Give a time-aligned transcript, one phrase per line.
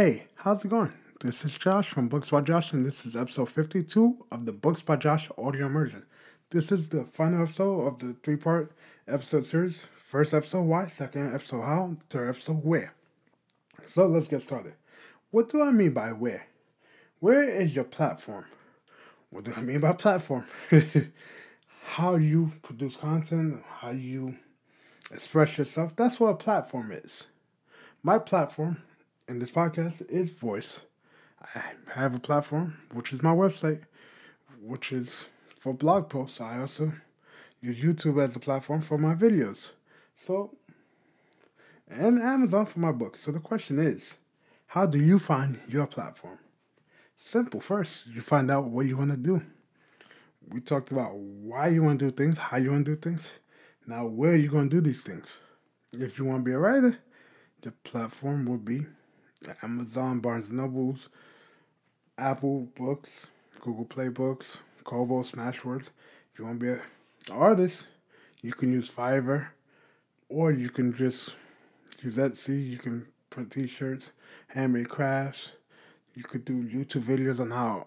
[0.00, 0.94] Hey, how's it going?
[1.20, 4.80] This is Josh from Books by Josh, and this is episode 52 of the Books
[4.80, 6.06] by Josh audio immersion.
[6.48, 8.72] This is the final episode of the three part
[9.06, 9.84] episode series.
[9.94, 10.86] First episode, why?
[10.86, 11.96] Second episode, how?
[12.08, 12.94] Third episode, where?
[13.88, 14.72] So let's get started.
[15.32, 16.46] What do I mean by where?
[17.18, 18.46] Where is your platform?
[19.28, 20.46] What do I mean by platform?
[21.84, 24.38] how you produce content, how you
[25.12, 25.94] express yourself.
[25.94, 27.26] That's what a platform is.
[28.02, 28.78] My platform
[29.30, 30.80] in this podcast is voice.
[31.54, 33.82] I have a platform, which is my website,
[34.60, 36.40] which is for blog posts.
[36.40, 36.92] I also
[37.60, 39.70] use YouTube as a platform for my videos.
[40.16, 40.56] So,
[41.88, 43.20] and Amazon for my books.
[43.20, 44.16] So the question is,
[44.66, 46.40] how do you find your platform?
[47.16, 47.60] Simple.
[47.60, 49.42] First, you find out what you want to do.
[50.48, 53.30] We talked about why you want to do things, how you want to do things.
[53.86, 55.28] Now, where are you going to do these things?
[55.92, 56.98] If you want to be a writer,
[57.62, 58.86] the platform would be
[59.62, 61.08] Amazon, Barnes and Nobles,
[62.18, 63.28] Apple Books,
[63.60, 65.88] Google Play Books, Kobo, Smashwords.
[66.32, 66.80] If you want to be an
[67.30, 67.86] artist,
[68.42, 69.48] you can use Fiverr,
[70.28, 71.34] or you can just
[72.02, 72.68] use Etsy.
[72.70, 74.12] You can print T-shirts,
[74.48, 75.52] handmade crafts.
[76.14, 77.86] You could do YouTube videos on how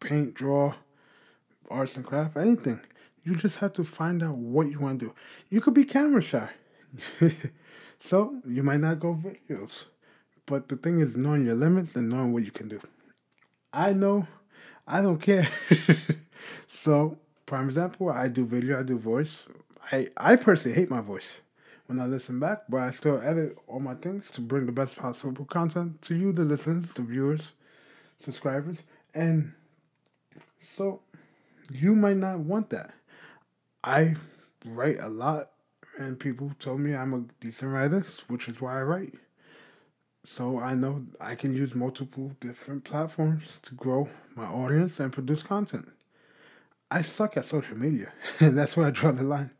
[0.00, 0.74] paint, draw,
[1.70, 2.80] arts and craft, anything.
[3.24, 5.14] You just have to find out what you want to do.
[5.48, 6.50] You could be camera shy.
[7.98, 9.86] so you might not go videos.
[10.46, 12.80] But the thing is knowing your limits and knowing what you can do.
[13.72, 14.26] I know
[14.86, 15.48] I don't care.
[16.68, 19.44] so, prime example, I do video, I do voice.
[19.90, 21.36] I, I personally hate my voice
[21.86, 24.96] when I listen back, but I still edit all my things to bring the best
[24.96, 27.52] possible content to you, the listeners, the viewers,
[28.18, 28.78] subscribers.
[29.14, 29.52] And
[30.60, 31.00] so
[31.70, 32.92] you might not want that.
[33.82, 34.16] I
[34.64, 35.50] write a lot,
[35.98, 39.14] and people told me I'm a decent writer, which is why I write.
[40.28, 45.44] So I know I can use multiple different platforms to grow my audience and produce
[45.44, 45.92] content.
[46.90, 49.50] I suck at social media, and that's where I draw the line.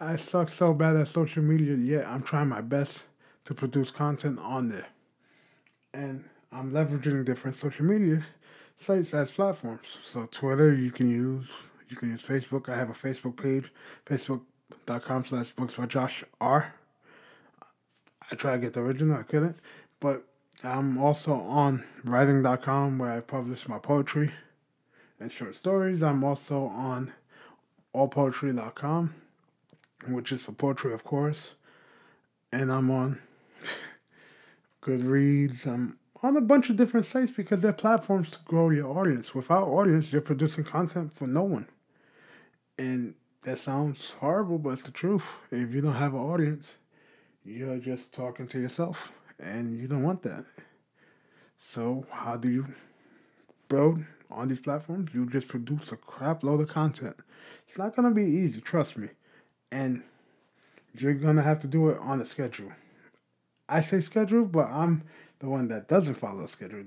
[0.00, 3.04] I suck so bad at social media, yet I'm trying my best
[3.44, 4.86] to produce content on there.
[5.92, 8.24] And I'm leveraging different social media
[8.76, 9.82] sites as platforms.
[10.04, 11.48] So Twitter you can use,
[11.88, 12.68] you can use Facebook.
[12.68, 13.72] I have a Facebook page,
[14.06, 16.72] facebook.com slash books by Josh R.
[18.30, 19.58] I try to get the original, I couldn't.
[20.04, 20.26] But
[20.62, 24.32] I'm also on writing.com where I publish my poetry
[25.18, 26.02] and short stories.
[26.02, 27.14] I'm also on
[27.94, 29.14] allpoetry.com,
[30.08, 31.52] which is for poetry, of course.
[32.52, 33.18] And I'm on
[34.82, 35.66] Goodreads.
[35.66, 39.34] I'm on a bunch of different sites because they're platforms to grow your audience.
[39.34, 41.66] Without audience, you're producing content for no one.
[42.76, 43.14] And
[43.44, 45.24] that sounds horrible, but it's the truth.
[45.50, 46.74] If you don't have an audience,
[47.42, 50.44] you're just talking to yourself and you don't want that.
[51.58, 52.66] So how do you
[53.68, 55.10] build on these platforms?
[55.14, 57.16] You just produce a crap load of content.
[57.66, 59.08] It's not gonna be easy, trust me,
[59.70, 60.02] and
[60.96, 62.72] you're gonna have to do it on a schedule.
[63.68, 65.02] I say schedule, but I'm
[65.38, 66.84] the one that doesn't follow a schedule.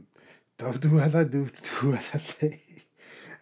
[0.57, 1.49] Don't do as I do,
[1.81, 2.61] do as I say.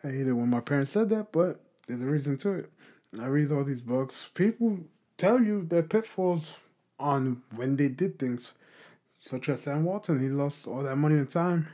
[0.04, 2.72] I hate it when my parents said that, but there's a reason to it.
[3.20, 4.30] I read all these books.
[4.34, 4.80] People
[5.18, 6.54] tell you their pitfalls
[7.00, 8.54] on when they did things
[9.28, 10.20] such as Sam Walton.
[10.20, 11.68] He lost all that money and time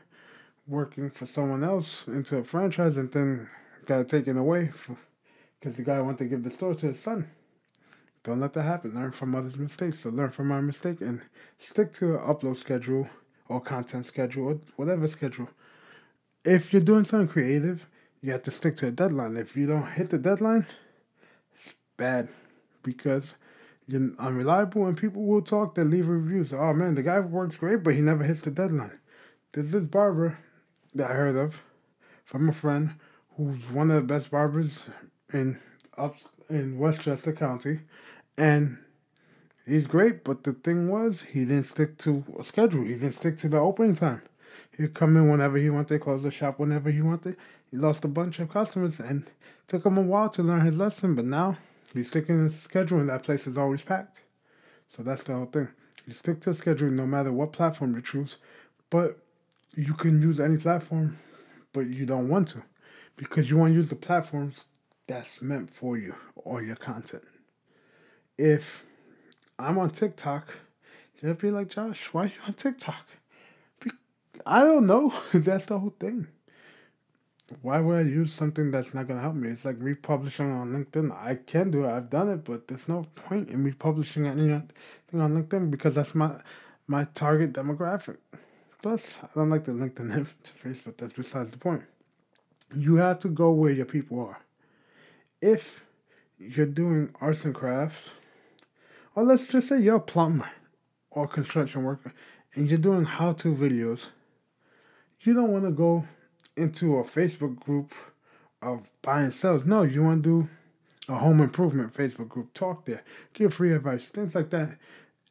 [0.67, 3.49] working for someone else into a franchise and then
[3.85, 4.71] got taken away
[5.59, 7.29] because the guy wanted to give the store to his son.
[8.23, 8.93] Don't let that happen.
[8.93, 10.01] Learn from others' mistakes.
[10.01, 11.21] So learn from my mistake and
[11.57, 13.09] stick to an upload schedule
[13.49, 15.49] or content schedule or whatever schedule.
[16.45, 17.87] If you're doing something creative,
[18.21, 19.37] you have to stick to a deadline.
[19.37, 20.67] If you don't hit the deadline,
[21.55, 22.29] it's bad
[22.83, 23.35] because
[23.91, 26.53] you're unreliable and people will talk that leave reviews.
[26.53, 28.99] Oh man, the guy works great, but he never hits the deadline.
[29.53, 30.37] There's this barber
[30.93, 31.61] that I heard of
[32.25, 32.95] from a friend
[33.35, 34.85] who's one of the best barbers
[35.33, 35.59] in
[35.97, 36.15] up
[36.49, 37.81] in Westchester County,
[38.37, 38.77] and
[39.65, 40.23] he's great.
[40.23, 42.83] But the thing was, he didn't stick to a schedule.
[42.83, 44.21] He didn't stick to the opening time.
[44.77, 47.35] He'd come in whenever he wanted, close the shop whenever he wanted.
[47.69, 49.29] He lost a bunch of customers and
[49.67, 51.15] took him a while to learn his lesson.
[51.15, 51.57] But now
[51.99, 54.21] you stick in a schedule and that place is always packed.
[54.87, 55.69] So that's the whole thing.
[56.07, 58.37] You stick to a schedule no matter what platform you choose,
[58.89, 59.19] but
[59.75, 61.19] you can use any platform,
[61.73, 62.63] but you don't want to
[63.15, 64.65] because you want to use the platforms
[65.07, 67.23] that's meant for you or your content.
[68.37, 68.85] If
[69.59, 70.57] I'm on TikTok,
[71.21, 73.05] you'll be like, Josh, why are you on TikTok?
[74.45, 75.13] I don't know.
[75.33, 76.27] that's the whole thing
[77.61, 79.49] why would I use something that's not gonna help me?
[79.49, 81.11] It's like republishing on LinkedIn.
[81.11, 81.89] I can do it.
[81.89, 84.69] I've done it, but there's no point in republishing anything
[85.13, 86.41] on LinkedIn because that's my
[86.87, 88.17] my target demographic.
[88.81, 90.97] Plus, I don't like the LinkedIn to Facebook.
[90.97, 91.83] That's besides the point.
[92.75, 94.39] You have to go where your people are.
[95.41, 95.83] If
[96.37, 98.11] you're doing arts and crafts,
[99.15, 100.49] or let's just say you're a plumber
[101.09, 102.13] or construction worker,
[102.55, 104.09] and you're doing how-to videos,
[105.21, 106.05] you don't want to go
[106.55, 107.93] into a Facebook group
[108.61, 109.65] of buying sales.
[109.65, 110.49] No, you want to do
[111.07, 112.53] a home improvement Facebook group.
[112.53, 113.03] Talk there,
[113.33, 114.77] give free advice, things like that.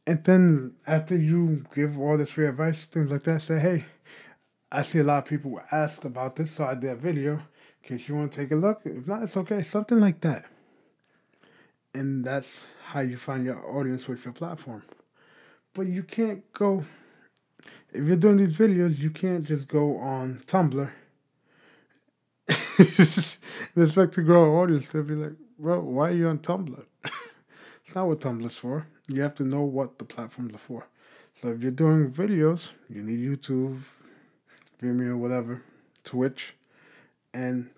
[0.06, 3.84] And then after you give all this free advice, things like that, say, hey,
[4.72, 7.88] I see a lot of people asked about this, so I did a video in
[7.88, 8.80] case you want to take a look.
[8.84, 9.62] If not, it's okay.
[9.62, 10.46] Something like that.
[11.92, 14.84] And that's how you find your audience with your platform.
[15.74, 16.84] But you can't go,
[17.92, 20.90] if you're doing these videos, you can't just go on Tumblr
[22.80, 24.88] expect to grow an audience.
[24.88, 26.84] They'll be like, bro, why are you on Tumblr?
[27.04, 28.86] it's not what Tumblr's for.
[29.08, 30.86] You have to know what the platforms are for.
[31.32, 33.82] So if you're doing videos, you need YouTube,
[34.82, 35.62] Vimeo, whatever,
[36.04, 36.54] Twitch,
[37.32, 37.70] and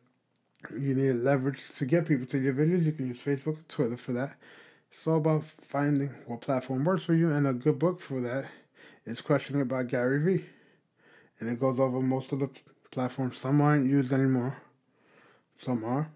[0.71, 2.85] you need leverage to get people to your videos.
[2.85, 4.37] You can use Facebook, Twitter for that.
[4.91, 8.47] It's all about finding what platform works for you, and a good book for that
[9.05, 10.45] is Crushing It by Gary Vee.
[11.41, 12.51] And it goes over most of the
[12.91, 13.39] platforms.
[13.39, 14.57] Some aren't used anymore,
[15.55, 16.11] some are.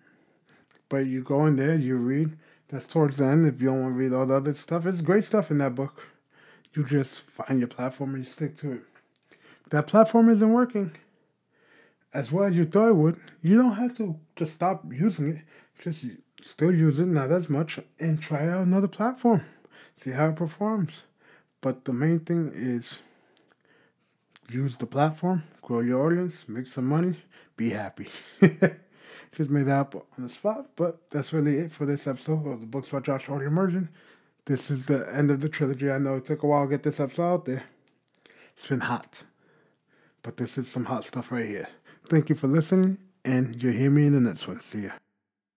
[0.88, 2.36] But you go in there, you read.
[2.68, 3.46] That's towards the end.
[3.46, 5.74] If you don't want to read all the other stuff, it's great stuff in that
[5.74, 6.02] book.
[6.74, 8.82] You just find your platform and you stick to it.
[9.64, 10.92] If that platform isn't working
[12.12, 15.38] as well as you thought it would, you don't have to just stop using it.
[15.82, 16.04] Just
[16.40, 19.44] still use it, not as much, and try out another platform.
[19.96, 21.02] See how it performs.
[21.60, 22.98] But the main thing is
[24.48, 27.16] use the platform, grow your audience, make some money,
[27.56, 28.08] be happy.
[29.36, 32.60] Just made that up on the spot, but that's really it for this episode of
[32.60, 33.90] the Books by Josh Audio Immersion.
[34.46, 35.90] This is the end of the trilogy.
[35.90, 37.64] I know it took a while to get this episode out there.
[38.54, 39.24] It's been hot,
[40.22, 41.68] but this is some hot stuff right here.
[42.08, 42.96] Thank you for listening,
[43.26, 44.58] and you'll hear me in the next one.
[44.60, 44.92] See ya.